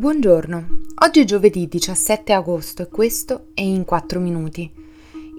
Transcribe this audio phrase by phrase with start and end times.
[0.00, 0.66] Buongiorno,
[1.04, 4.72] oggi è giovedì 17 agosto e questo è In 4 Minuti,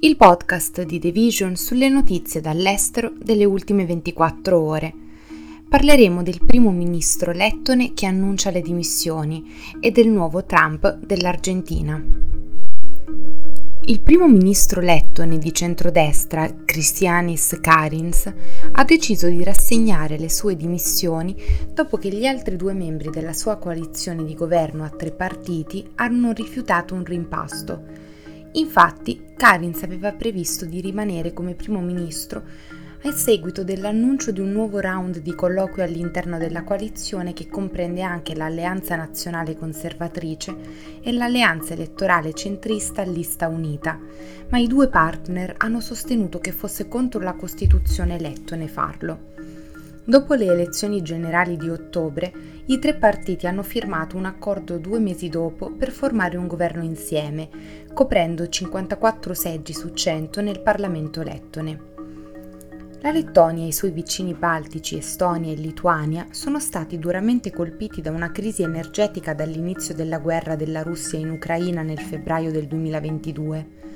[0.00, 4.92] il podcast di The Vision sulle notizie dall'estero delle ultime 24 ore.
[5.66, 9.50] Parleremo del primo ministro lettone che annuncia le dimissioni
[9.80, 12.39] e del nuovo Trump dell'Argentina.
[13.90, 18.32] Il primo ministro lettone di centrodestra, Christianis Karins,
[18.70, 21.34] ha deciso di rassegnare le sue dimissioni
[21.74, 26.30] dopo che gli altri due membri della sua coalizione di governo a tre partiti hanno
[26.30, 27.82] rifiutato un rimpasto.
[28.52, 32.44] Infatti, Karins aveva previsto di rimanere come primo ministro
[33.02, 38.34] a seguito dell'annuncio di un nuovo round di colloquio all'interno della coalizione che comprende anche
[38.34, 40.54] l'Alleanza Nazionale Conservatrice
[41.00, 43.98] e l'Alleanza Elettorale Centrista Lista Unita,
[44.50, 49.28] ma i due partner hanno sostenuto che fosse contro la Costituzione lettone farlo.
[50.04, 52.32] Dopo le elezioni generali di ottobre,
[52.66, 57.48] i tre partiti hanno firmato un accordo due mesi dopo per formare un governo insieme,
[57.94, 61.89] coprendo 54 seggi su 100 nel Parlamento lettone.
[63.02, 68.10] La Lettonia e i suoi vicini baltici Estonia e Lituania sono stati duramente colpiti da
[68.10, 73.89] una crisi energetica dall'inizio della guerra della Russia in Ucraina nel febbraio del 2022.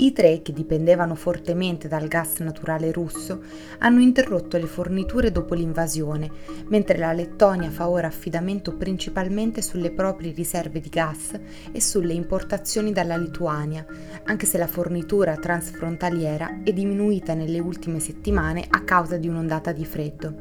[0.00, 3.42] I tre, che dipendevano fortemente dal gas naturale russo,
[3.80, 6.30] hanno interrotto le forniture dopo l'invasione,
[6.68, 11.38] mentre la Lettonia fa ora affidamento principalmente sulle proprie riserve di gas
[11.70, 13.84] e sulle importazioni dalla Lituania,
[14.24, 19.84] anche se la fornitura transfrontaliera è diminuita nelle ultime settimane a causa di un'ondata di
[19.84, 20.34] freddo.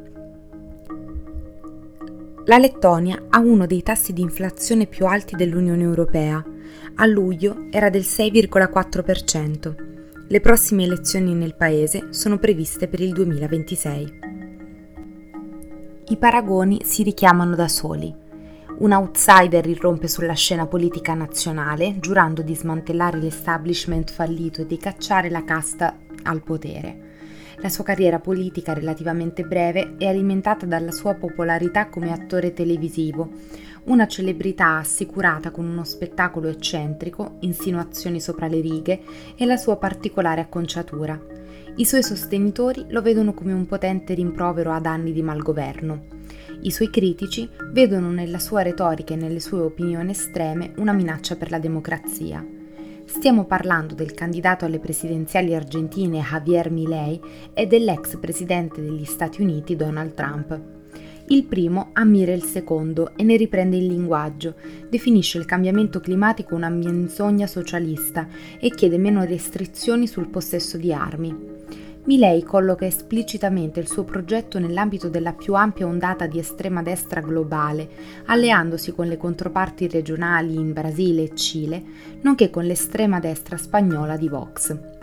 [2.45, 6.48] La Lettonia ha uno dei tassi di inflazione più alti dell'Unione Europea.
[6.95, 9.75] A luglio era del 6,4%.
[10.27, 14.19] Le prossime elezioni nel paese sono previste per il 2026.
[16.09, 18.13] I paragoni si richiamano da soli.
[18.79, 25.29] Un outsider irrompe sulla scena politica nazionale, giurando di smantellare l'establishment fallito e di cacciare
[25.29, 27.07] la casta al potere.
[27.61, 33.29] La sua carriera politica, relativamente breve, è alimentata dalla sua popolarità come attore televisivo,
[33.89, 39.01] una celebrità assicurata con uno spettacolo eccentrico, insinuazioni sopra le righe
[39.35, 41.19] e la sua particolare acconciatura.
[41.75, 46.17] I suoi sostenitori lo vedono come un potente rimprovero ad anni di malgoverno.
[46.61, 51.49] I suoi critici vedono nella sua retorica e nelle sue opinioni estreme una minaccia per
[51.49, 52.45] la democrazia.
[53.05, 57.19] Stiamo parlando del candidato alle presidenziali argentine Javier Milei
[57.55, 60.78] e dell'ex presidente degli Stati Uniti Donald Trump.
[61.31, 64.55] Il primo ammira il secondo e ne riprende il linguaggio,
[64.89, 68.27] definisce il cambiamento climatico una menzogna socialista
[68.59, 71.57] e chiede meno restrizioni sul possesso di armi.
[72.05, 77.87] Milei colloca esplicitamente il suo progetto nell'ambito della più ampia ondata di estrema destra globale,
[78.25, 81.83] alleandosi con le controparti regionali in Brasile e Cile,
[82.21, 84.98] nonché con l'estrema destra spagnola di Vox.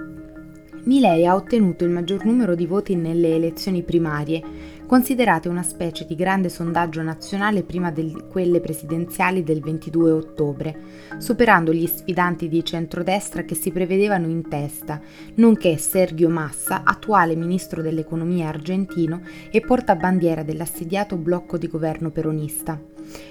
[0.86, 4.40] Milei ha ottenuto il maggior numero di voti nelle elezioni primarie,
[4.86, 10.78] considerate una specie di grande sondaggio nazionale prima di quelle presidenziali del 22 ottobre,
[11.18, 15.00] superando gli sfidanti di centrodestra che si prevedevano in testa,
[15.34, 22.80] nonché Sergio Massa, attuale ministro dell'economia argentino e portabandiera dell'assediato blocco di governo peronista.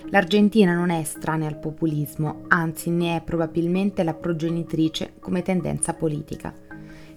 [0.09, 6.64] L'Argentina non è estranea al populismo, anzi ne è probabilmente la progenitrice come tendenza politica.